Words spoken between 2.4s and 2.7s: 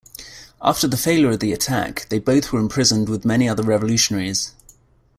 were